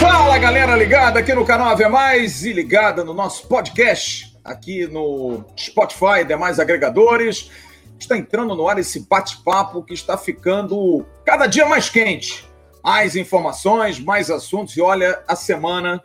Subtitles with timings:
[0.00, 5.42] Fala galera ligada aqui no canal Ave Mais e ligada no nosso podcast aqui no
[5.58, 7.50] Spotify e demais agregadores.
[7.98, 12.46] Está entrando no ar esse bate-papo que está ficando cada dia mais quente.
[12.82, 16.02] Mais informações, mais assuntos e olha, a semana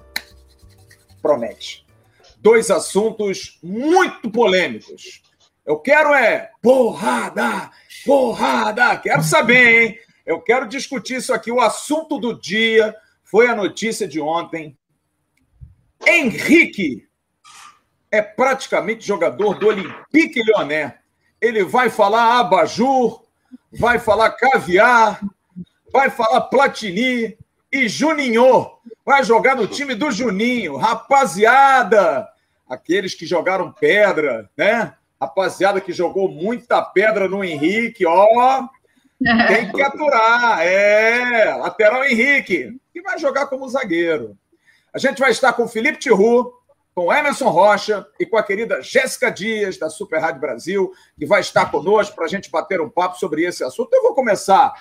[1.22, 1.86] promete.
[2.38, 5.22] Dois assuntos muito polêmicos.
[5.70, 7.70] Eu quero é porrada,
[8.04, 8.98] porrada.
[8.98, 10.00] Quero saber, hein?
[10.26, 11.52] Eu quero discutir isso aqui.
[11.52, 14.76] O assunto do dia foi a notícia de ontem.
[16.08, 17.08] Henrique
[18.10, 20.94] é praticamente jogador do Olympique Lyonnais.
[21.40, 23.24] Ele vai falar abajur,
[23.72, 25.22] vai falar caviar,
[25.94, 27.38] vai falar platini
[27.72, 28.72] e Juninho.
[29.06, 30.78] Vai jogar no time do Juninho.
[30.78, 32.28] Rapaziada,
[32.68, 34.96] aqueles que jogaram pedra, né?
[35.22, 38.68] Rapaziada que jogou muita pedra no Henrique, ó.
[39.48, 40.62] Tem que aturar.
[40.62, 44.38] É, lateral Henrique, que vai jogar como zagueiro.
[44.94, 46.54] A gente vai estar com Felipe Tiru,
[46.96, 51.42] com Emerson Rocha e com a querida Jéssica Dias, da Super Rádio Brasil, que vai
[51.42, 53.94] estar conosco para a gente bater um papo sobre esse assunto.
[53.94, 54.74] Eu vou começar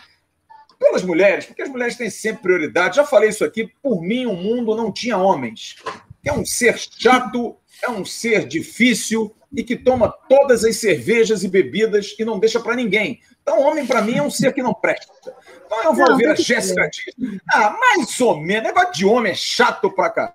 [0.79, 2.97] pelas mulheres, porque as mulheres têm sempre prioridade.
[2.97, 5.77] Já falei isso aqui, por mim o mundo não tinha homens.
[6.25, 11.49] É um ser chato, é um ser difícil e que toma todas as cervejas e
[11.49, 13.21] bebidas e não deixa para ninguém.
[13.43, 15.13] Então, homem, para mim, é um ser que não presta.
[15.65, 17.41] Então, eu vou não, ouvir a Jéssica Dias.
[17.53, 18.65] Ah, mais ou menos.
[18.65, 20.35] Negócio de homem é chato pra cá.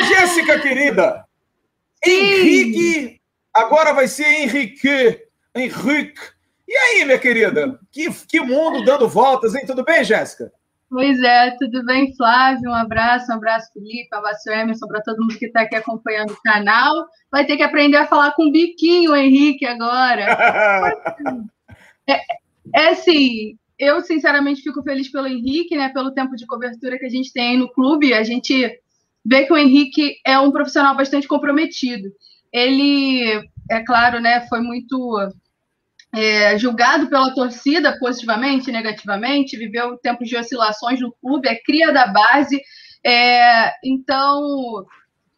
[0.00, 1.24] Jéssica, querida.
[2.04, 2.10] Sim.
[2.10, 3.20] Henrique.
[3.54, 5.22] Agora vai ser Henrique.
[5.54, 6.20] Henrique.
[6.68, 7.78] E aí, minha querida?
[7.90, 9.64] Que, que mundo dando voltas, hein?
[9.66, 10.52] Tudo bem, Jéssica?
[10.88, 12.70] Pois é, tudo bem, Flávio?
[12.70, 16.30] Um abraço, um abraço, Felipe, um abraço, Emerson, para todo mundo que está aqui acompanhando
[16.32, 17.06] o canal.
[17.30, 20.26] Vai ter que aprender a falar com biquinho, Henrique, agora.
[22.08, 22.20] é,
[22.74, 25.88] é assim, eu sinceramente fico feliz pelo Henrique, né?
[25.88, 28.14] Pelo tempo de cobertura que a gente tem aí no clube.
[28.14, 28.80] A gente
[29.24, 32.08] vê que o Henrique é um profissional bastante comprometido.
[32.52, 35.18] Ele, é claro, né, foi muito
[36.14, 42.06] é, julgado pela torcida positivamente, negativamente, viveu tempos de oscilações no clube, é cria da
[42.06, 42.60] base,
[43.04, 44.86] é, então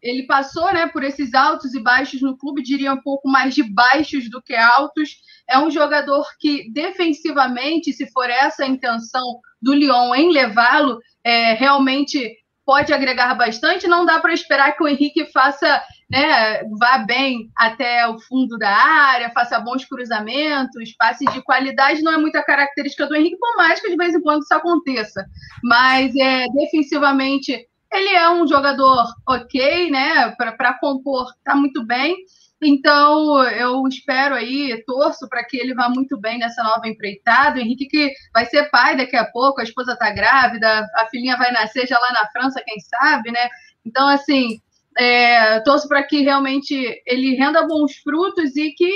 [0.00, 3.62] ele passou né, por esses altos e baixos no clube, diria um pouco mais de
[3.62, 5.16] baixos do que altos.
[5.48, 11.54] É um jogador que, defensivamente, se for essa a intenção do Lyon em levá-lo, é,
[11.54, 12.32] realmente
[12.64, 13.88] pode agregar bastante.
[13.88, 18.70] Não dá para esperar que o Henrique faça né, vá bem até o fundo da
[18.70, 23.80] área, faça bons cruzamentos, passe de qualidade, não é muita característica do Henrique, por mais
[23.80, 25.24] que de vez em quando isso aconteça.
[25.62, 30.30] Mas é, defensivamente ele é um jogador ok, né?
[30.36, 32.16] Para compor, tá muito bem.
[32.60, 37.58] Então, eu espero aí, torço para que ele vá muito bem nessa nova empreitada.
[37.58, 41.36] O Henrique que vai ser pai daqui a pouco, a esposa está grávida, a filhinha
[41.36, 43.48] vai nascer já lá na França, quem sabe, né?
[43.86, 44.60] Então, assim,
[44.98, 46.75] é, torço para que realmente
[47.06, 48.92] ele renda bons frutos e que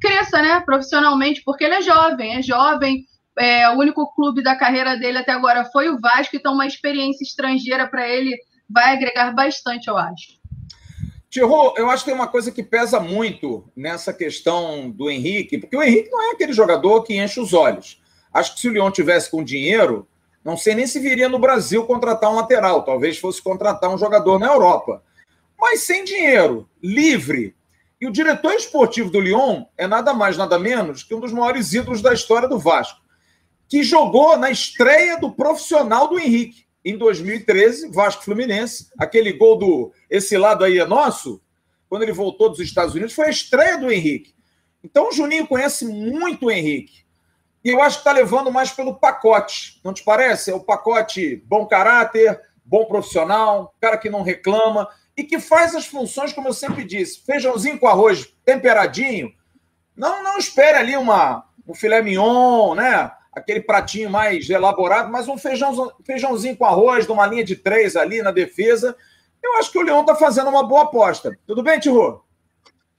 [0.00, 3.04] cresça, né, profissionalmente, porque ele é jovem, é jovem.
[3.38, 7.24] É, o único clube da carreira dele até agora foi o Vasco, então uma experiência
[7.24, 8.36] estrangeira para ele
[8.68, 10.36] vai agregar bastante, eu acho.
[11.30, 15.76] Tiro, eu acho que tem uma coisa que pesa muito nessa questão do Henrique, porque
[15.76, 18.00] o Henrique não é aquele jogador que enche os olhos.
[18.32, 20.06] Acho que se o Lyon tivesse com dinheiro,
[20.44, 24.38] não sei nem se viria no Brasil contratar um lateral, talvez fosse contratar um jogador
[24.38, 25.02] na Europa
[25.58, 27.54] mas sem dinheiro, livre.
[28.00, 31.72] E o diretor esportivo do Lyon é nada mais, nada menos que um dos maiores
[31.72, 33.00] ídolos da história do Vasco,
[33.68, 38.88] que jogou na estreia do profissional do Henrique, em 2013, Vasco Fluminense.
[38.96, 41.42] Aquele gol do Esse Lado Aí é Nosso,
[41.88, 44.34] quando ele voltou dos Estados Unidos, foi a estreia do Henrique.
[44.84, 47.04] Então o Juninho conhece muito o Henrique.
[47.64, 50.52] E eu acho que está levando mais pelo pacote, não te parece?
[50.52, 55.86] É o pacote bom caráter, bom profissional, cara que não reclama e que faz as
[55.86, 59.32] funções, como eu sempre disse, feijãozinho com arroz temperadinho.
[59.96, 63.10] Não, não espere ali uma, um filé mignon, né?
[63.32, 67.96] Aquele pratinho mais elaborado, mas um feijão, feijãozinho com arroz, de uma linha de três
[67.96, 68.96] ali na defesa.
[69.42, 71.36] Eu acho que o Leão está fazendo uma boa aposta.
[71.46, 72.22] Tudo bem, Tiro?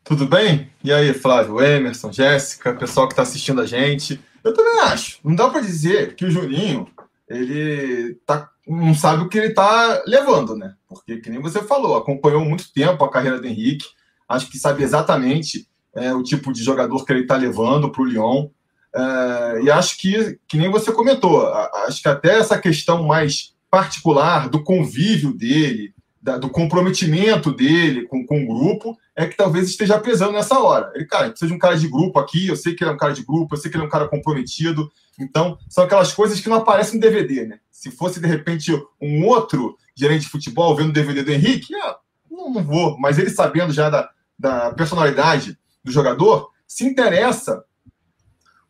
[0.03, 0.71] Tudo bem?
[0.83, 4.19] E aí, Flávio, Emerson, Jéssica, pessoal que está assistindo a gente.
[4.43, 5.19] Eu também acho.
[5.23, 6.87] Não dá para dizer que o Juninho
[7.27, 10.73] ele tá, não sabe o que ele está levando, né?
[10.87, 13.85] Porque, que nem você falou, acompanhou muito tempo a carreira do Henrique,
[14.27, 18.05] acho que sabe exatamente é, o tipo de jogador que ele está levando para o
[18.05, 18.49] Lyon.
[18.95, 21.47] É, e acho que, que nem você comentou,
[21.87, 28.25] acho que até essa questão mais particular do convívio dele, da, do comprometimento dele com,
[28.25, 30.91] com o grupo é que talvez esteja pesando nessa hora.
[30.93, 32.97] Ele, cara, precisa de um cara de grupo aqui, eu sei que ele é um
[32.97, 34.91] cara de grupo, eu sei que ele é um cara comprometido.
[35.19, 37.59] Então, são aquelas coisas que não aparecem no DVD, né?
[37.71, 38.71] Se fosse, de repente,
[39.01, 41.97] um outro gerente de futebol vendo o DVD do Henrique, ah,
[42.29, 42.97] não, não vou.
[42.99, 47.63] Mas ele sabendo já da, da personalidade do jogador, se interessa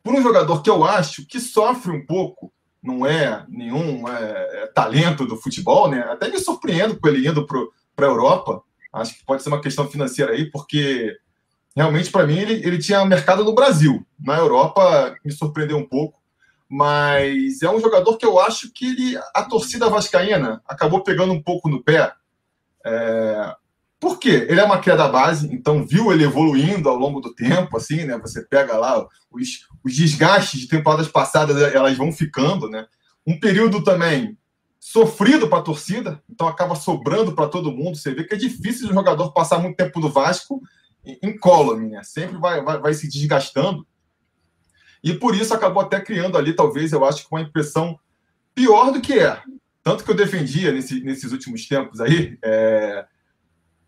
[0.01, 2.53] por um jogador que eu acho que sofre um pouco
[2.87, 5.99] não é nenhum é, é, talento do futebol, né?
[6.09, 7.59] Até me surpreendo com ele indo para
[8.05, 8.63] a Europa.
[8.93, 11.13] Acho que pode ser uma questão financeira aí, porque
[11.75, 14.05] realmente, para mim, ele, ele tinha mercado no Brasil.
[14.17, 16.16] Na Europa, me surpreendeu um pouco.
[16.69, 21.41] Mas é um jogador que eu acho que ele, a torcida vascaína acabou pegando um
[21.41, 22.13] pouco no pé.
[22.85, 23.55] É,
[23.99, 24.45] por quê?
[24.49, 28.17] Ele é uma queda base, então viu ele evoluindo ao longo do tempo, assim, né?
[28.19, 32.85] Você pega lá os, os desgastes de temporadas passadas, elas vão ficando, né?
[33.25, 34.37] Um período também
[34.79, 37.97] sofrido para a torcida, então acaba sobrando para todo mundo.
[37.97, 40.61] Você vê que é difícil o jogador passar muito tempo no Vasco
[41.21, 42.03] incólume, né?
[42.03, 43.85] Sempre vai, vai, vai se desgastando.
[45.07, 47.97] E por isso acabou até criando ali, talvez, eu acho que uma impressão
[48.53, 49.41] pior do que é.
[49.81, 53.05] Tanto que eu defendia nesse, nesses últimos tempos aí, é,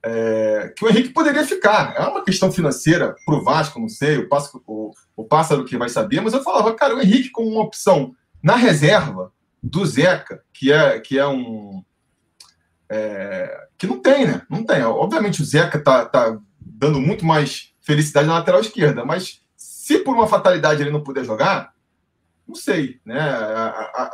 [0.02, 1.94] é, que o Henrique poderia ficar.
[1.98, 5.78] É uma questão financeira para o Vasco, não sei, o, Pássaro, o, o Pássaro que
[5.78, 10.42] vai saber, mas eu falava, cara, o Henrique com uma opção na reserva do Zeca,
[10.54, 11.84] que é, que é um.
[12.90, 14.42] É, que não tem, né?
[14.50, 14.82] Não tem.
[14.84, 19.42] Obviamente o Zeca tá, tá dando muito mais felicidade na lateral esquerda, mas
[19.90, 21.74] se por uma fatalidade ele não puder jogar,
[22.48, 23.20] não sei, né?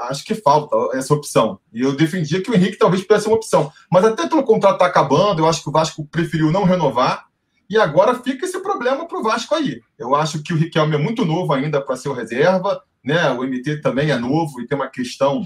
[0.07, 1.59] Acho que falta essa opção.
[1.73, 3.69] E eu defendia que o Henrique talvez pudesse ser uma opção.
[3.91, 7.25] Mas até pelo contrato tá acabando, eu acho que o Vasco preferiu não renovar.
[7.69, 9.81] E agora fica esse problema para o Vasco aí.
[9.99, 13.29] Eu acho que o Riquelme é muito novo ainda para ser o reserva, né?
[13.31, 15.45] O MT também é novo e tem uma questão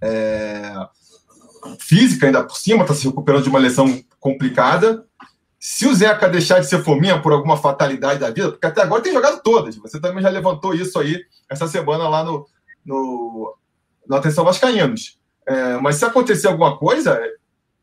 [0.00, 0.74] é,
[1.80, 5.04] física ainda por cima, está se recuperando de uma lesão complicada.
[5.64, 9.00] Se o Zeca deixar de ser fominha por alguma fatalidade da vida, porque até agora
[9.00, 12.48] tem jogado todas, você também já levantou isso aí essa semana lá no,
[12.84, 13.56] no,
[14.04, 15.20] no Atenção Vascaínos.
[15.46, 17.16] É, mas se acontecer alguma coisa,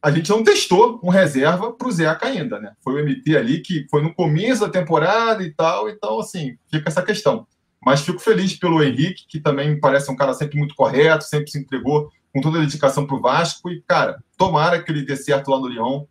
[0.01, 2.73] a gente não testou um reserva para o Zeca ainda, né?
[2.83, 6.89] Foi o MT ali que foi no começo da temporada e tal, então, assim, fica
[6.89, 7.47] essa questão.
[7.81, 11.57] Mas fico feliz pelo Henrique, que também parece um cara sempre muito correto, sempre se
[11.57, 13.69] entregou com toda a dedicação para o Vasco.
[13.69, 16.03] E, cara, tomara que ele dê certo lá no Lyon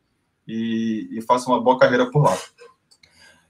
[0.49, 2.37] e, e faça uma boa carreira por lá.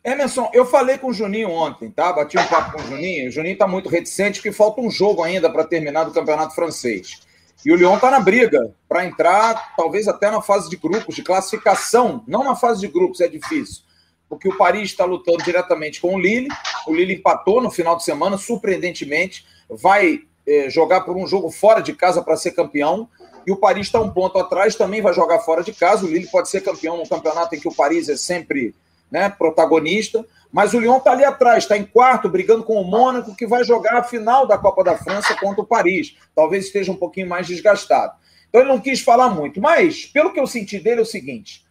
[0.05, 2.13] Emerson, eu falei com o Juninho ontem, tá?
[2.13, 3.29] Bati um papo com o Juninho.
[3.29, 7.21] O Juninho está muito reticente, que falta um jogo ainda para terminar do Campeonato Francês.
[7.65, 11.23] E o Lyon está na briga para entrar, talvez até na fase de grupos, de
[11.23, 12.23] classificação.
[12.27, 13.83] Não na fase de grupos, é difícil.
[14.29, 16.49] Porque o Paris está lutando diretamente com o Lille.
[16.87, 19.45] O Lille empatou no final de semana, surpreendentemente.
[19.69, 23.09] Vai eh, jogar por um jogo fora de casa para ser campeão
[23.49, 26.05] e o Paris está um ponto atrás, também vai jogar fora de casa.
[26.05, 28.75] O Lille pode ser campeão num campeonato em que o Paris é sempre
[29.11, 30.23] né, protagonista,
[30.53, 33.65] mas o Lyon está ali atrás, está em quarto, brigando com o Mônaco, que vai
[33.65, 36.15] jogar a final da Copa da França contra o Paris.
[36.37, 38.13] Talvez esteja um pouquinho mais desgastado.
[38.51, 41.65] Então ele não quis falar muito, mas pelo que eu senti dele é o seguinte: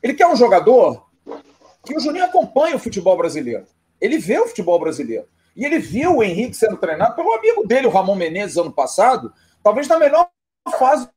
[0.00, 1.08] ele quer um jogador
[1.84, 3.66] que o Juninho acompanha o futebol brasileiro.
[4.00, 5.26] Ele vê o futebol brasileiro.
[5.56, 9.32] E ele viu o Henrique sendo treinado pelo amigo dele, o Ramon Menezes, ano passado,
[9.60, 10.28] talvez na melhor
[10.68, 11.08] fase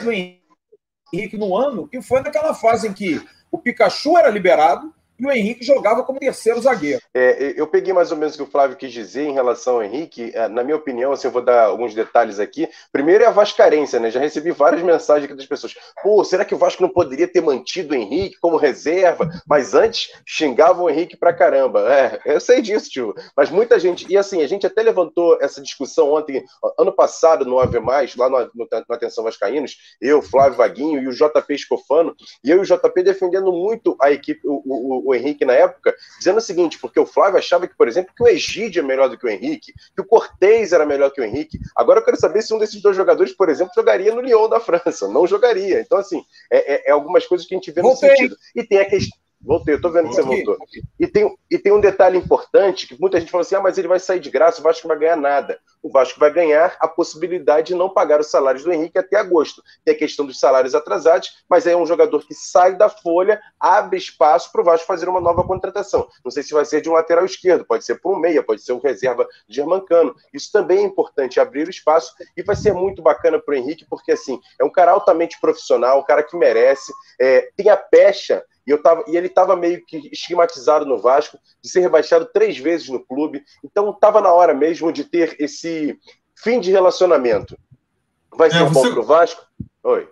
[0.00, 5.26] do Henrique no ano, que foi naquela fase em que o Pikachu era liberado, e
[5.26, 7.00] o Henrique jogava como terceiro zagueiro.
[7.14, 9.82] É, eu peguei mais ou menos o que o Flávio quis dizer em relação ao
[9.82, 10.30] Henrique.
[10.34, 12.68] É, na minha opinião, assim, eu vou dar alguns detalhes aqui.
[12.92, 14.10] Primeiro é a Vascarência, né?
[14.10, 15.74] Já recebi várias mensagens aqui das pessoas.
[16.02, 19.28] Pô, será que o Vasco não poderia ter mantido o Henrique como reserva?
[19.46, 21.92] Mas antes xingavam o Henrique pra caramba.
[21.92, 23.14] É, eu sei disso, tio.
[23.36, 24.06] Mas muita gente.
[24.10, 26.44] E assim, a gente até levantou essa discussão ontem,
[26.78, 31.08] ano passado, no Ave Mais, lá no, no, no Atenção Vascaínos, eu, Flávio Vaguinho e
[31.08, 35.14] o JP Escofano, e eu e o JP defendendo muito a equipe, o, o o
[35.14, 38.28] Henrique na época, dizendo o seguinte, porque o Flávio achava que, por exemplo, que o
[38.28, 41.58] Egídio é melhor do que o Henrique, que o Cortez era melhor que o Henrique.
[41.76, 44.58] Agora eu quero saber se um desses dois jogadores, por exemplo, jogaria no Lyon da
[44.58, 45.06] França.
[45.08, 45.80] Não jogaria.
[45.80, 48.36] Então, assim, é, é, é algumas coisas que a gente vê no sentido.
[48.54, 49.25] E tem a questão.
[49.40, 50.56] Voltei, eu tô vendo que você voltou.
[50.98, 53.86] E tem, e tem um detalhe importante, que muita gente fala assim, ah, mas ele
[53.86, 55.60] vai sair de graça, o Vasco vai ganhar nada.
[55.82, 59.62] O Vasco vai ganhar a possibilidade de não pagar os salários do Henrique até agosto.
[59.84, 63.96] Tem a questão dos salários atrasados, mas é um jogador que sai da folha, abre
[63.96, 66.08] espaço para o Vasco fazer uma nova contratação.
[66.24, 68.62] Não sei se vai ser de um lateral esquerdo, pode ser por um meia, pode
[68.62, 70.14] ser um reserva germancano.
[70.32, 73.86] Isso também é importante, abrir o espaço, e vai ser muito bacana para o Henrique,
[73.88, 78.42] porque assim, é um cara altamente profissional, um cara que merece, é, tem a pecha
[78.66, 82.58] e, eu tava, e ele estava meio que estigmatizado no Vasco, de ser rebaixado três
[82.58, 83.42] vezes no clube.
[83.64, 85.98] Então estava na hora mesmo de ter esse
[86.34, 87.56] fim de relacionamento.
[88.34, 89.42] Vai é, ser é, bom para o Vasco?
[89.84, 90.08] Oi.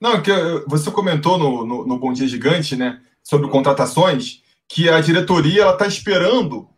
[0.00, 0.30] Não, que
[0.66, 5.72] você comentou no, no, no Bom Dia Gigante, né, sobre contratações, que a diretoria ela
[5.72, 6.68] está esperando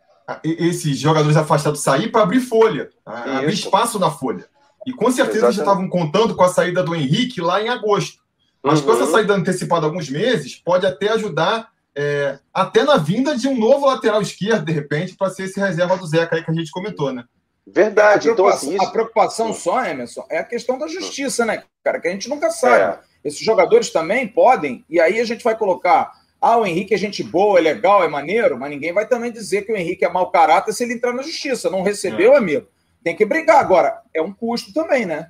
[0.43, 4.47] esses jogadores afastados sair para abrir folha, abrir espaço na folha.
[4.85, 5.55] E com certeza Exatamente.
[5.57, 8.22] já estavam contando com a saída do Henrique lá em agosto.
[8.63, 8.85] Mas uhum.
[8.85, 13.57] com essa saída antecipada alguns meses, pode até ajudar é, até na vinda de um
[13.57, 16.71] novo lateral esquerdo, de repente, para ser esse reserva do Zeca aí que a gente
[16.71, 17.25] comentou, né?
[17.65, 18.29] Verdade.
[18.29, 18.85] A preocupação, então, assim, isso...
[18.85, 21.99] a preocupação só, Emerson, é a questão da justiça, né, cara?
[21.99, 22.97] Que a gente nunca sabe.
[22.97, 22.99] É.
[23.23, 26.11] Esses jogadores também podem, e aí a gente vai colocar.
[26.41, 29.61] Ah, o Henrique é gente boa, é legal, é maneiro, mas ninguém vai também dizer
[29.61, 31.69] que o Henrique é mau caráter se ele entrar na justiça.
[31.69, 32.37] Não recebeu, é.
[32.37, 32.67] amigo?
[33.01, 33.59] Tem que brigar.
[33.59, 35.29] Agora, é um custo também, né?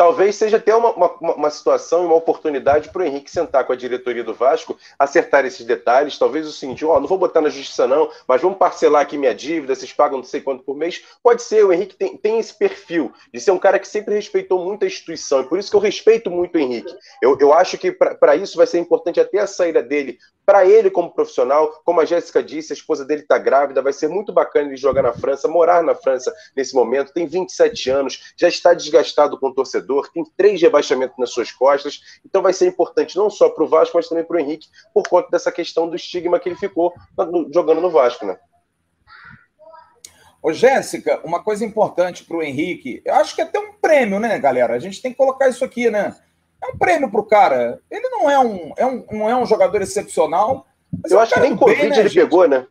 [0.00, 3.74] Talvez seja até uma, uma, uma situação e uma oportunidade para o Henrique sentar com
[3.74, 6.18] a diretoria do Vasco, acertar esses detalhes.
[6.18, 9.34] Talvez o seguinte: ó, não vou botar na justiça, não, mas vamos parcelar aqui minha
[9.34, 11.04] dívida, vocês pagam não sei quanto por mês.
[11.22, 14.64] Pode ser, o Henrique tem, tem esse perfil de ser um cara que sempre respeitou
[14.64, 16.96] muito a instituição, e por isso que eu respeito muito o Henrique.
[17.20, 20.18] Eu, eu acho que para isso vai ser importante até a saída dele,
[20.50, 21.80] para ele como profissional.
[21.84, 25.00] Como a Jéssica disse, a esposa dele está grávida, vai ser muito bacana ele jogar
[25.00, 27.12] na França, morar na França nesse momento.
[27.12, 32.00] Tem 27 anos, já está desgastado com o torcedor tem três rebaixamentos nas suas costas,
[32.26, 35.04] então vai ser importante não só para o Vasco, mas também para o Henrique, por
[35.08, 36.92] conta dessa questão do estigma que ele ficou
[37.54, 38.36] jogando no Vasco, né?
[40.42, 44.18] Ô, Jéssica, uma coisa importante para o Henrique, eu acho que é até um prêmio,
[44.18, 44.74] né, galera?
[44.74, 46.16] A gente tem que colocar isso aqui, né?
[46.62, 47.80] É um prêmio para o cara.
[47.90, 50.66] Ele não é um, é um, não é um jogador excepcional.
[51.08, 52.22] eu é um acho que nem Covid bem, né, ele gente?
[52.22, 52.66] pegou, né?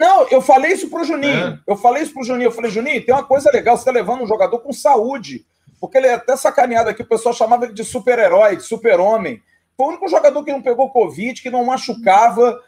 [0.00, 1.46] Não, eu falei isso pro Juninho.
[1.46, 1.58] É.
[1.66, 2.48] Eu falei isso pro Juninho.
[2.48, 5.44] Eu falei, Juninho, tem uma coisa legal, você tá levando um jogador com saúde.
[5.80, 9.42] Porque ele é até sacaneado aqui, o pessoal chamava ele de super-herói, de super-homem.
[9.76, 12.58] Foi o único jogador que não pegou Covid, que não machucava.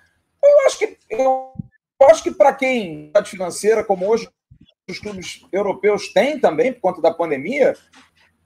[0.42, 0.98] Eu acho que
[1.98, 4.28] eu acho que para quem está financeira, como hoje
[4.88, 7.74] os clubes europeus têm também, por conta da pandemia,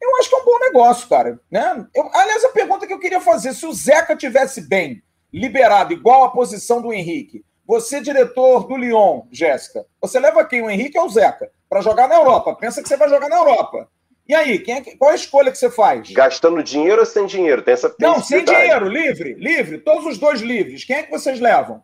[0.00, 1.38] eu acho que é um bom negócio, cara.
[1.50, 1.87] Né?
[1.95, 5.02] Eu, aliás, a pergunta que eu queria fazer: se o Zeca tivesse bem,
[5.33, 10.62] liberado, igual a posição do Henrique, você, diretor do Lyon, Jéssica, você leva quem?
[10.62, 11.50] O Henrique ou o Zeca?
[11.69, 12.57] Para jogar na Europa.
[12.57, 13.88] Pensa que você vai jogar na Europa.
[14.26, 16.11] E aí, quem é que, qual é a escolha que você faz?
[16.11, 17.62] Gastando dinheiro ou sem dinheiro?
[17.62, 19.78] Tem essa Não, sem dinheiro, livre, livre.
[19.78, 20.85] Todos os dois livres.
[20.85, 21.83] Quem é que vocês levam?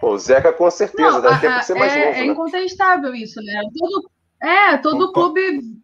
[0.00, 2.10] Pô, o Zeca com certeza, Não, deve ter ser mais é, novo.
[2.10, 2.26] É né?
[2.26, 3.60] incontestável isso, né?
[3.76, 4.10] Todo,
[4.42, 5.12] é, todo Opa.
[5.12, 5.76] clube.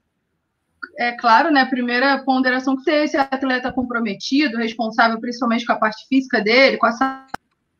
[0.98, 1.64] É claro, né?
[1.64, 6.86] Primeira ponderação que ter esse atleta comprometido, responsável principalmente com a parte física dele, com
[6.86, 7.26] a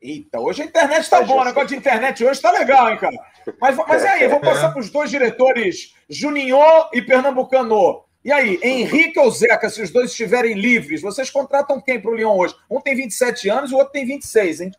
[0.01, 3.15] Eita, hoje a internet tá boa, o negócio de internet hoje tá legal, hein, cara?
[3.61, 6.59] Mas, mas e aí, vamos passar para os dois diretores, Juninho
[6.93, 8.03] e Pernambucano.
[8.25, 12.17] E aí, Henrique ou Zeca, se os dois estiverem livres, vocês contratam quem para o
[12.17, 12.55] Lyon hoje?
[12.69, 14.73] Um tem 27 anos e o outro tem 26, hein?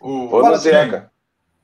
[0.00, 1.11] O, o Zeca.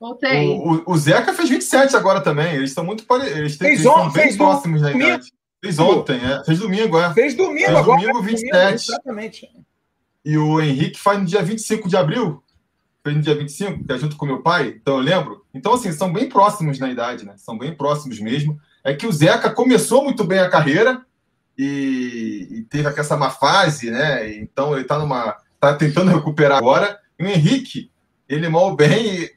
[0.00, 0.48] Voltei.
[0.48, 2.54] O, o, o, Zeca fez 27 agora também.
[2.54, 3.38] Eles estão muito parecidos.
[3.38, 5.32] Eles, têm, fez eles estão bem fez próximos na idade.
[5.60, 6.44] Fez ontem, é.
[6.44, 7.12] Fez domingo, é.
[7.12, 8.00] Fez domingo fez agora.
[8.00, 8.50] Domingo 27.
[8.50, 9.48] Domingo, exatamente.
[10.24, 12.42] E o Henrique faz no dia 25 de abril.
[13.02, 15.44] Fez no dia 25, que é junto com meu pai, então eu lembro.
[15.52, 17.34] Então, assim, são bem próximos na idade, né?
[17.36, 18.58] São bem próximos mesmo.
[18.84, 21.02] É que o Zeca começou muito bem a carreira
[21.56, 24.32] e, e teve essa má fase, né?
[24.36, 25.36] Então ele tá numa.
[25.58, 26.98] tá tentando recuperar agora.
[27.18, 27.90] E o Henrique,
[28.28, 29.30] ele mal bem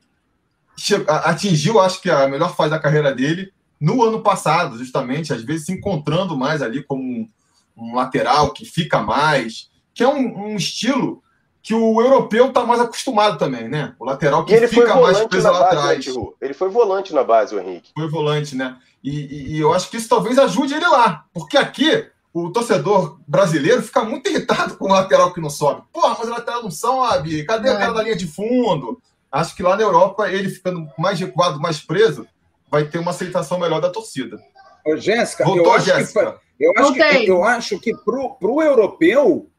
[1.07, 5.65] atingiu, acho que a melhor fase da carreira dele no ano passado, justamente, às vezes
[5.65, 7.29] se encontrando mais ali como um,
[7.75, 11.21] um lateral que fica mais, que é um, um estilo
[11.63, 13.93] que o europeu está mais acostumado também, né?
[14.00, 16.05] O lateral que fica mais preso lá atrás.
[16.05, 17.91] Né, ele foi volante na base, o Henrique.
[17.95, 18.77] Foi volante, né?
[19.03, 21.25] E, e, e, eu acho que isso talvez ajude ele lá.
[21.33, 25.83] Porque aqui, o torcedor brasileiro fica muito irritado com o lateral que não sobe.
[25.91, 27.43] Porra, mas o lateral não sobe.
[27.45, 27.73] Cadê é.
[27.73, 29.01] o cara da linha de fundo?
[29.31, 32.27] Acho que lá na Europa, ele ficando mais recuado, mais preso,
[32.69, 34.38] vai ter uma aceitação melhor da torcida.
[34.85, 36.39] Ô, Jéssica, Voltou, eu acho Jéssica.
[36.57, 39.50] que, eu acho que, eu acho que pro, pro europeu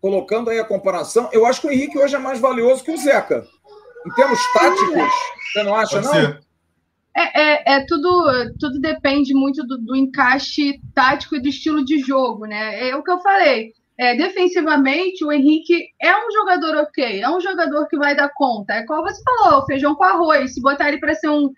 [0.00, 2.96] colocando aí a comparação, eu acho que o Henrique hoje é mais valioso que o
[2.98, 3.46] Zeca.
[4.06, 5.12] Em termos táticos,
[5.50, 6.38] você não acha, Pode não?
[7.16, 12.00] É, é, é, tudo, tudo depende muito do, do, encaixe tático e do estilo de
[12.00, 12.88] jogo, né?
[12.88, 13.72] É o que eu falei.
[13.98, 18.74] É, defensivamente, o Henrique é um jogador ok, é um jogador que vai dar conta.
[18.74, 20.54] É como você falou, feijão com arroz.
[20.54, 21.52] Se botar ele para ser um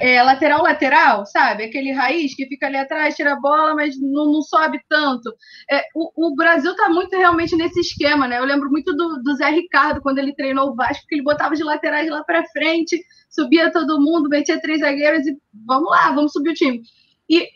[0.00, 1.64] é, lateral lateral, sabe?
[1.64, 5.32] Aquele raiz que fica ali atrás, tira a bola, mas não, não sobe tanto.
[5.70, 8.38] É, o, o, Brasil tá muito realmente nesse esquema, né?
[8.38, 11.54] Eu lembro muito do, do Zé Ricardo quando ele treinou o Vasco, que ele botava
[11.54, 12.98] de laterais lá para frente,
[13.28, 15.36] subia todo mundo, metia três zagueiros e
[15.66, 16.80] vamos lá, vamos subir o time.
[17.28, 17.46] E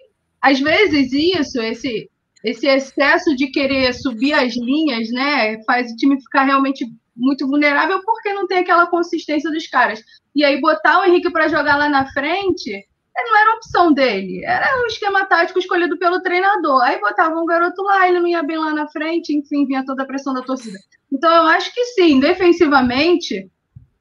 [0.41, 2.11] às vezes isso, esse
[2.45, 6.85] esse excesso de querer subir as linhas, né, faz o time ficar realmente
[7.17, 10.03] muito vulnerável porque não tem aquela consistência dos caras.
[10.37, 12.87] E aí botar o Henrique para jogar lá na frente
[13.17, 16.83] não era opção dele, era o esquema tático escolhido pelo treinador.
[16.83, 20.03] Aí botava um garoto lá, ele não ia bem lá na frente, enfim, vinha toda
[20.03, 20.79] a pressão da torcida.
[21.13, 23.49] Então eu acho que sim, defensivamente,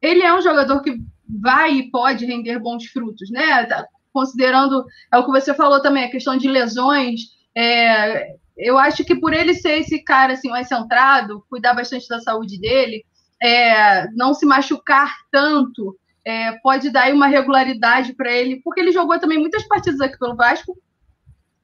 [0.01, 0.97] ele é um jogador que
[1.41, 3.67] vai e pode render bons frutos, né?
[4.11, 7.21] Considerando é o que você falou também, a questão de lesões.
[7.55, 12.19] É, eu acho que por ele ser esse cara assim mais centrado, cuidar bastante da
[12.19, 13.03] saúde dele,
[13.41, 19.19] é, não se machucar tanto é, pode dar uma regularidade para ele, porque ele jogou
[19.19, 20.73] também muitas partidas aqui pelo Vasco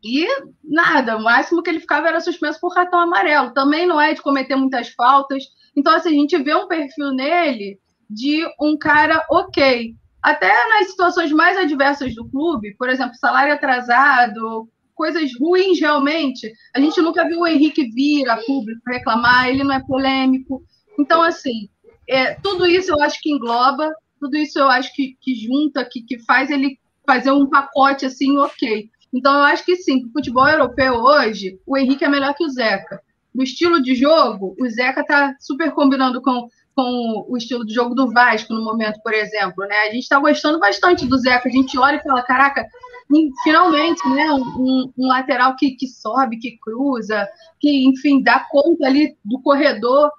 [0.03, 0.25] e
[0.63, 3.53] nada, o máximo que ele ficava era suspenso por cartão amarelo.
[3.53, 5.43] Também não é de cometer muitas faltas.
[5.75, 7.77] Então, assim, a gente vê um perfil nele
[8.10, 9.93] de um cara ok.
[10.22, 14.69] Até nas situações mais adversas do clube, por exemplo, salário atrasado,
[15.00, 19.74] coisas ruins realmente, a gente nunca viu o Henrique vir a público reclamar, ele não
[19.74, 20.62] é polêmico.
[21.00, 21.70] Então, assim,
[22.08, 23.89] é, tudo isso eu acho que engloba
[24.20, 26.77] tudo isso eu acho que, que junta, que, que faz ele
[27.08, 28.89] fazer um pacote assim, ok.
[29.13, 32.50] Então eu acho que sim, o futebol europeu hoje, o Henrique é melhor que o
[32.50, 33.01] Zeca.
[33.34, 37.96] No estilo de jogo, o Zeca tá super combinando com, com o estilo de jogo
[37.96, 39.65] do Vasco no momento, por exemplo.
[39.65, 39.75] Né?
[39.88, 41.48] A gente está gostando bastante do Zeca.
[41.48, 42.68] A gente olha e fala, caraca,
[43.43, 44.31] finalmente, né?
[44.31, 47.27] Um, um, lateral que, que sobe, que cruza,
[47.59, 50.11] que, enfim, dá conta ali do corredor.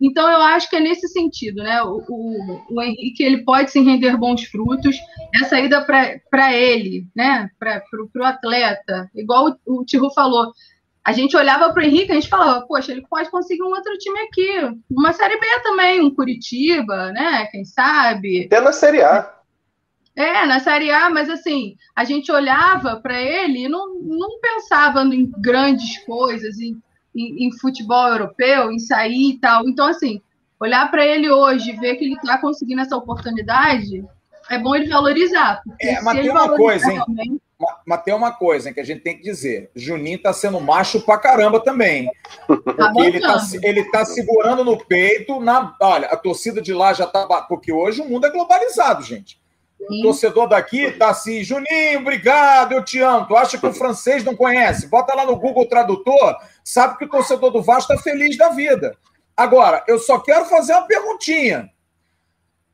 [0.00, 1.82] Então, eu acho que é nesse sentido, né?
[1.82, 4.96] O, o, o Henrique ele pode sim render bons frutos.
[5.42, 7.50] Essa ida para ele, né?
[7.58, 7.82] Para
[8.16, 10.52] o atleta, igual o, o Tiru falou,
[11.04, 13.96] a gente olhava para o Henrique, a gente falava, poxa, ele pode conseguir um outro
[13.98, 17.46] time aqui, uma Série B também, um Curitiba, né?
[17.50, 18.46] Quem sabe?
[18.46, 19.39] Até na Série A.
[20.16, 25.02] É, na Série A, mas assim, a gente olhava para ele e não, não pensava
[25.02, 26.80] em grandes coisas, em
[27.14, 29.68] em, em futebol europeu, em sair e tal.
[29.68, 30.20] Então, assim,
[30.58, 34.04] olhar para ele hoje, ver que ele está conseguindo essa oportunidade,
[34.48, 35.62] é bom ele valorizar.
[35.80, 37.40] É, mas tem uma coisa, hein?
[37.86, 39.70] Mas tem uma coisa hein, que a gente tem que dizer.
[39.76, 42.10] Juninho tá sendo macho pra caramba também.
[42.46, 45.38] Tá porque ele tá, ele tá segurando no peito.
[45.40, 47.26] Na, olha, a torcida de lá já tá.
[47.42, 49.39] Porque hoje o mundo é globalizado, gente.
[49.88, 53.26] O torcedor daqui tá assim, Juninho, obrigado, eu te amo.
[53.26, 54.86] Tu acha que o francês não conhece?
[54.86, 58.96] Bota lá no Google Tradutor, sabe que o torcedor do Vasco está feliz da vida.
[59.36, 61.70] Agora, eu só quero fazer uma perguntinha.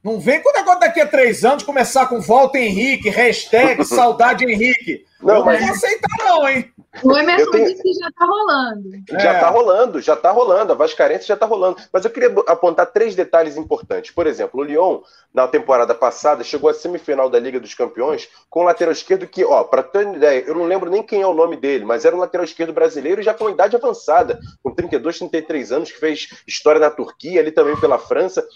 [0.03, 4.45] Não vem com o negócio daqui a três anos começar com volta Henrique, hashtag saudade
[4.45, 5.06] Henrique.
[5.21, 5.61] Não, mas...
[5.61, 6.73] não vou aceitar, não, hein?
[7.03, 7.67] O Emerson tenho...
[7.67, 8.91] disse que já está rolando.
[9.09, 9.51] Já está é.
[9.51, 10.73] rolando, já está rolando.
[10.73, 11.77] A Vascarense já está rolando.
[11.93, 14.11] Mas eu queria apontar três detalhes importantes.
[14.11, 15.01] Por exemplo, o Lyon,
[15.33, 19.45] na temporada passada, chegou à semifinal da Liga dos Campeões com o lateral esquerdo que,
[19.45, 22.05] ó, para ter uma ideia, eu não lembro nem quem é o nome dele, mas
[22.05, 26.29] era um lateral esquerdo brasileiro já com idade avançada, com 32, 33 anos, que fez
[26.47, 28.47] história na Turquia, ali também pela França.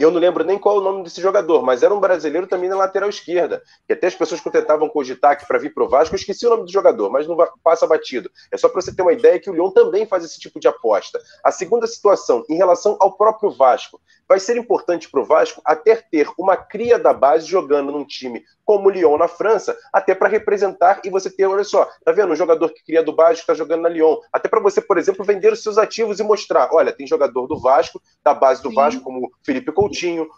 [0.00, 2.68] Eu não lembro nem qual é o nome desse jogador, mas era um brasileiro também
[2.68, 3.62] na lateral esquerda.
[3.86, 6.46] Que até as pessoas que tentavam cogitar aqui para vir para o Vasco, eu esqueci
[6.46, 8.30] o nome do jogador, mas não passa batido.
[8.52, 10.68] É só para você ter uma ideia que o Lyon também faz esse tipo de
[10.68, 11.20] aposta.
[11.44, 15.96] A segunda situação, em relação ao próprio Vasco, vai ser importante para o Vasco até
[15.96, 20.28] ter uma cria da base jogando num time como o Lyon na França, até para
[20.28, 22.34] representar e você ter, olha só, tá vendo?
[22.34, 24.18] Um jogador que cria do Vasco está jogando na Lyon.
[24.30, 27.58] Até para você, por exemplo, vender os seus ativos e mostrar, olha, tem jogador do
[27.58, 28.74] Vasco, da base do Sim.
[28.74, 29.87] Vasco, como Felipe Coutinho,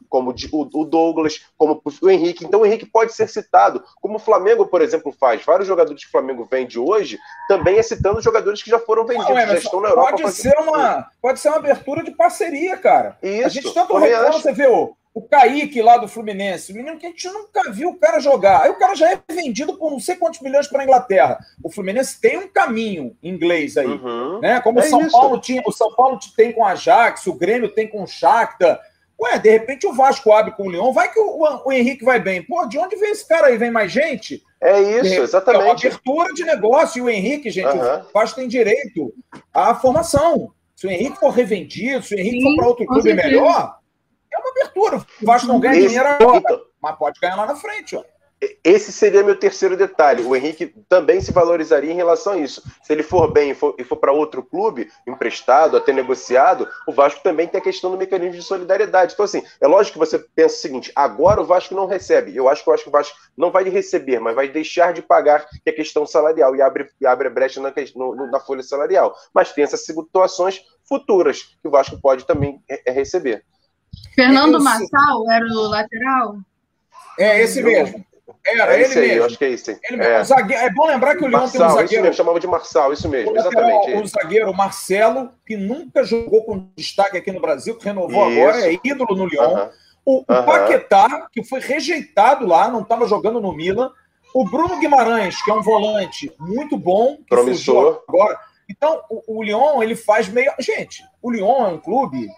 [0.08, 2.44] como o Douglas, como o Henrique.
[2.44, 5.44] Então o Henrique pode ser citado, como o Flamengo, por exemplo, faz.
[5.44, 9.28] Vários jogadores que o Flamengo vende hoje, também é citando jogadores que já foram vendidos,
[9.28, 10.12] Não, já estão na Europa.
[10.12, 13.16] Pode ser, uma, pode ser uma abertura de parceria, cara.
[13.22, 16.96] Isso, a gente tanto reclama, você vê o o Kaique lá do Fluminense, o menino
[16.96, 18.62] que a gente nunca viu o cara jogar.
[18.62, 21.38] Aí o cara já é vendido por não sei quantos milhões para a Inglaterra.
[21.62, 24.38] O Fluminense tem um caminho inglês aí, uhum.
[24.40, 24.60] né?
[24.60, 25.10] Como é o São isso.
[25.10, 28.80] Paulo tinha, o São Paulo tem com a Ajax, o Grêmio tem com o Shakhtar.
[29.20, 32.18] Ué, de repente o Vasco abre com o Leão, vai que o, o, Henrique vai
[32.18, 32.42] bem.
[32.42, 33.58] Pô, de onde vem esse cara aí?
[33.58, 34.42] Vem mais gente?
[34.60, 35.62] É isso, exatamente.
[35.62, 36.98] É uma abertura de negócio.
[36.98, 38.00] E o Henrique, gente, uhum.
[38.00, 39.12] o Vasco tem direito
[39.52, 40.52] à formação.
[40.74, 43.28] Se o Henrique for revendido, se o Henrique Sim, for para outro clube certeza.
[43.28, 43.78] melhor,
[44.32, 45.06] é uma abertura.
[45.22, 45.88] O Vasco não ganha Esse...
[45.88, 47.96] dinheiro agora, mas pode ganhar lá na frente.
[47.96, 48.02] Ó.
[48.64, 50.22] Esse seria meu terceiro detalhe.
[50.22, 52.62] O Henrique também se valorizaria em relação a isso.
[52.82, 57.22] Se ele for bem e for, for para outro clube, emprestado, até negociado, o Vasco
[57.22, 59.12] também tem a questão do mecanismo de solidariedade.
[59.12, 62.34] Então, assim, é lógico que você pensa o seguinte: agora o Vasco não recebe.
[62.34, 65.02] Eu acho que eu acho que o Vasco não vai receber, mas vai deixar de
[65.02, 69.14] pagar, que é questão salarial, e abre, e abre brecha na, no, na folha salarial.
[69.34, 73.44] Mas tem essas situações futuras que o Vasco pode também receber.
[74.14, 74.64] Fernando esse...
[74.64, 76.38] Massal era o lateral?
[77.18, 78.02] É, esse mesmo.
[78.44, 79.24] Era, é ele aí, mesmo.
[79.24, 79.70] acho que é isso.
[79.70, 80.24] Ele é.
[80.24, 81.84] Zagueiro, é bom lembrar que o Leão tem um zagueiro.
[81.84, 83.92] Isso mesmo, chamava de Marçal, isso mesmo, exatamente.
[83.94, 88.40] O zagueiro Marcelo, que nunca jogou com destaque aqui no Brasil, que renovou isso.
[88.40, 89.52] agora, é ídolo no Leão.
[89.52, 89.70] Uh -huh.
[90.04, 90.44] O, o uh -huh.
[90.44, 93.92] Paquetá, que foi rejeitado lá, não estava jogando no Milan,
[94.32, 98.02] O Bruno Guimarães, que é um volante muito bom, que Promissor.
[98.08, 98.38] agora.
[98.68, 100.52] Então, o, o Lyon, ele faz meio.
[100.60, 102.28] Gente, o Lyon é um clube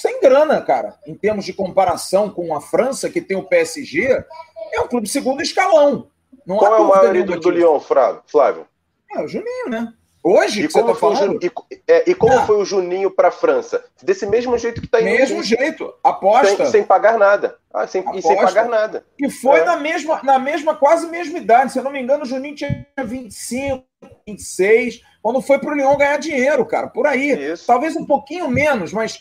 [0.00, 0.96] sem grana, cara.
[1.06, 4.24] Em termos de comparação com a França, que tem o PSG,
[4.72, 6.08] é um clube segundo escalão.
[6.46, 8.66] Não Qual é o maior ídolo do Lyon, Flávio?
[9.12, 9.92] É o Juninho, né?
[10.22, 12.44] Hoje, e como, tá foi, o, e, é, e como ah.
[12.44, 13.84] foi o Juninho para a França?
[14.02, 15.10] Desse mesmo jeito que está indo.
[15.10, 16.64] Mesmo jeito, aposta.
[16.64, 17.56] Sem, sem pagar nada.
[17.72, 19.06] Ah, sem, e sem pagar nada.
[19.18, 19.64] E foi é.
[19.64, 21.72] na, mesma, na mesma, quase mesma idade.
[21.72, 23.84] Se eu não me engano, o Juninho tinha 25,
[24.26, 26.88] 26, quando foi para o Lyon ganhar dinheiro, cara.
[26.88, 27.52] Por aí.
[27.52, 27.66] Isso.
[27.66, 29.20] Talvez um pouquinho menos, mas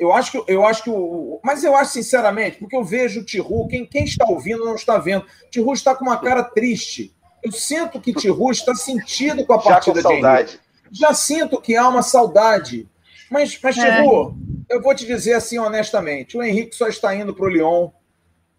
[0.00, 1.38] eu acho que eu acho que o.
[1.44, 4.96] Mas eu acho, sinceramente, porque eu vejo o Tiru, quem, quem está ouvindo não está
[4.96, 5.26] vendo.
[5.46, 7.14] O Tiru está com uma cara triste.
[7.42, 10.60] Eu sinto que Tiru está sentido com a partida Já com saudade.
[10.90, 12.88] de Já sinto que há uma saudade.
[13.30, 13.96] Mas, mas é.
[13.96, 14.34] Tiru,
[14.70, 17.90] eu vou te dizer assim honestamente: o Henrique só está indo para o Lyon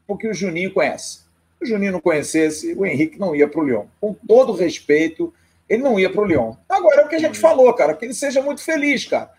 [0.05, 1.21] porque o Juninho conhece.
[1.57, 3.85] Se o Juninho não conhecesse, o Henrique não ia para o Lyon.
[3.99, 5.33] Com todo respeito,
[5.67, 6.53] ele não ia para o Lyon.
[6.69, 9.31] Agora é o que a gente falou, cara, que ele seja muito feliz, cara.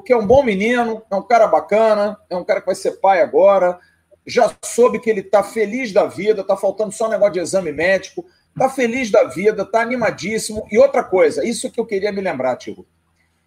[0.00, 2.92] Porque é um bom menino, é um cara bacana, é um cara que vai ser
[3.00, 3.78] pai agora.
[4.26, 7.72] Já soube que ele está feliz da vida, está faltando só um negócio de exame
[7.72, 8.24] médico
[8.58, 10.66] Tá feliz da vida, tá animadíssimo.
[10.70, 12.84] E outra coisa, isso que eu queria me lembrar, Tio.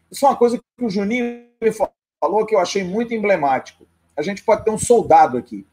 [0.09, 3.85] Isso é uma coisa que o Juninho me falou que eu achei muito emblemático.
[4.15, 5.67] A gente pode ter um soldado aqui.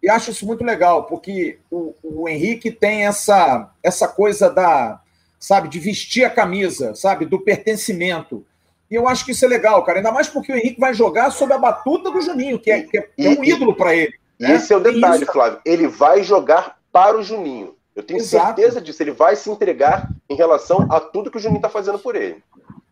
[0.00, 5.00] E acho isso muito legal, porque o, o Henrique tem essa, essa coisa da,
[5.40, 8.46] sabe, de vestir a camisa, sabe, do pertencimento.
[8.90, 9.98] E eu acho que isso é legal, cara.
[9.98, 12.98] Ainda mais porque o Henrique vai jogar sob a batuta do Juninho, que é, que
[12.98, 14.14] é, é um ídolo para ele.
[14.38, 14.54] Né?
[14.54, 15.32] Esse é o detalhe, isso...
[15.32, 15.60] Flávio.
[15.64, 17.76] Ele vai jogar para o Juninho.
[17.94, 18.46] Eu tenho Exato.
[18.46, 19.02] certeza disso.
[19.02, 22.42] Ele vai se entregar em relação a tudo que o Juninho está fazendo por ele.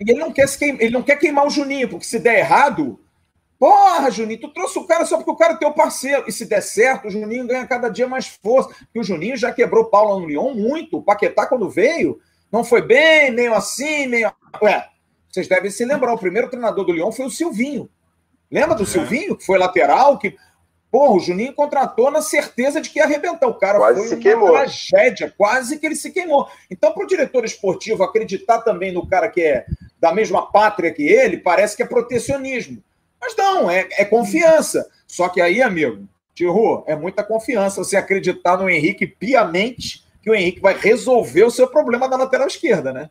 [0.01, 0.77] E ele não, quer queim...
[0.81, 3.01] ele não quer queimar o Juninho, porque se der errado,
[3.59, 6.25] porra, Juninho, tu trouxe o cara só porque o cara é teu parceiro.
[6.27, 8.69] E se der certo, o Juninho ganha cada dia mais força.
[8.69, 10.99] Porque o Juninho já quebrou Paulo no Lyon muito.
[10.99, 12.19] O Paquetá, quando veio,
[12.53, 14.33] não foi bem, meio assim, meio.
[14.61, 14.87] Ué,
[15.37, 17.91] vocês devem se lembrar, o primeiro treinador do Lyon foi o Silvinho.
[18.51, 18.87] Lembra do é.
[18.87, 20.35] Silvinho, que foi lateral, que
[20.91, 23.47] Porra, o Juninho contratou na certeza de que ia arrebentar.
[23.49, 24.53] O cara quase foi uma queimou.
[24.53, 26.49] tragédia, quase que ele se queimou.
[26.71, 29.67] Então, para o diretor esportivo acreditar também no cara que é
[30.01, 32.83] da mesma pátria que ele, parece que é protecionismo.
[33.21, 34.89] Mas não, é, é confiança.
[35.07, 40.35] Só que aí, amigo, Tio, é muita confiança você acreditar no Henrique piamente que o
[40.35, 43.11] Henrique vai resolver o seu problema da lateral esquerda, né?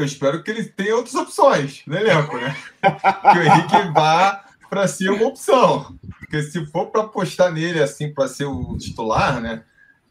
[0.00, 2.56] Eu espero que ele tenha outras opções no elenco, né?
[2.80, 5.94] que o Henrique vá para ser uma opção.
[6.18, 9.62] Porque se for para apostar nele assim para ser o titular, né?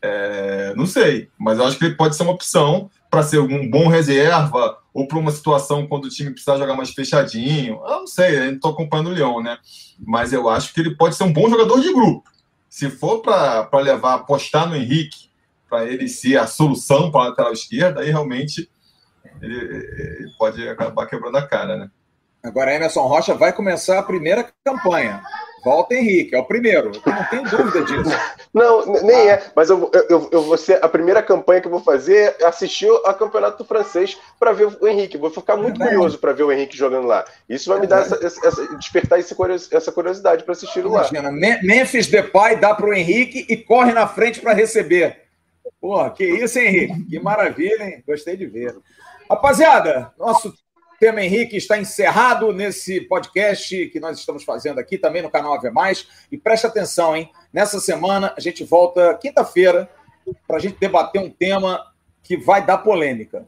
[0.02, 3.70] É, não sei, mas eu acho que ele pode ser uma opção para ser um
[3.70, 7.82] bom reserva ou para uma situação quando o time precisar jogar mais fechadinho.
[7.84, 9.58] Eu não sei, eu não estou acompanhando o Leão, né?
[10.00, 12.30] Mas eu acho que ele pode ser um bom jogador de grupo.
[12.70, 15.30] Se for para levar, apostar no Henrique,
[15.70, 18.70] para ele ser a solução para a lateral esquerda, aí realmente
[19.42, 21.90] ele, ele pode acabar quebrando a cara, né?
[22.42, 25.22] Agora, Emerson Rocha vai começar a primeira campanha.
[25.64, 26.92] Volta Henrique, é o primeiro.
[27.06, 28.18] Eu não tenho dúvida disso.
[28.54, 29.34] Não, nem ah.
[29.34, 29.44] é.
[29.56, 32.88] Mas eu, eu, eu vou ser a primeira campanha que eu vou fazer é assistir
[32.88, 35.18] ao campeonato francês para ver o Henrique.
[35.18, 37.26] Vou ficar muito é curioso para ver o Henrique jogando lá.
[37.48, 41.08] Isso vai me dar essa, essa, despertar essa curiosidade para assistir lá.
[41.10, 45.24] Imagina, Memphis Depay dá para o Henrique e corre na frente para receber.
[45.82, 47.04] Porra, que isso, Henrique?
[47.10, 48.04] Que maravilha, hein?
[48.08, 48.76] Gostei de ver.
[49.30, 50.52] Rapaziada, nosso
[51.00, 55.70] tema Henrique está encerrado nesse podcast que nós estamos fazendo aqui também no canal Ave
[55.70, 56.08] Mais.
[56.32, 57.32] E preste atenção, hein?
[57.54, 59.88] Nessa semana a gente volta quinta-feira
[60.48, 61.86] para a gente debater um tema
[62.24, 63.48] que vai dar polêmica.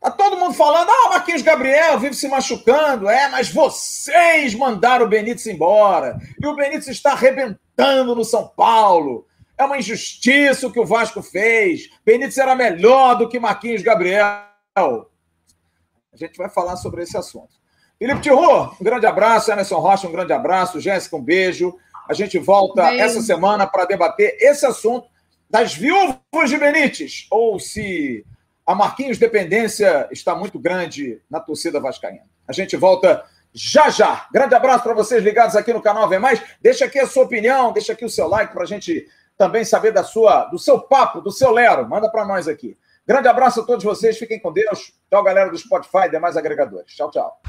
[0.00, 3.08] Tá todo mundo falando, ah, o Marquinhos Gabriel vive se machucando.
[3.08, 6.18] É, mas vocês mandaram o Benítez embora.
[6.42, 9.24] E o Benítez está arrebentando no São Paulo.
[9.56, 11.90] É uma injustiça o que o Vasco fez.
[12.04, 14.52] Benítez era melhor do que Marquinhos Gabriel.
[14.76, 17.54] A gente vai falar sobre esse assunto.
[17.96, 19.52] Felipe Tiru, um grande abraço.
[19.52, 20.80] Emerson Rocha, um grande abraço.
[20.80, 21.76] Jéssica, um beijo.
[22.08, 23.04] A gente volta beijo.
[23.04, 25.06] essa semana para debater esse assunto
[25.48, 28.26] das viúvas de Benítez, ou se
[28.66, 32.26] a Marquinhos dependência está muito grande na torcida vascaína.
[32.48, 34.26] A gente volta já já.
[34.32, 36.42] Grande abraço para vocês ligados aqui no canal Vem Mais.
[36.60, 39.06] Deixa aqui a sua opinião, deixa aqui o seu like para a gente
[39.38, 41.88] também saber da sua, do seu papo, do seu Lero.
[41.88, 42.76] Manda para nós aqui.
[43.06, 44.92] Grande abraço a todos vocês, fiquem com Deus.
[45.10, 46.94] Tchau, galera do Spotify e demais agregadores.
[46.94, 47.40] Tchau, tchau.